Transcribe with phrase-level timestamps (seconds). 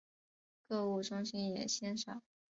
[0.67, 2.23] 购物中心也鲜少。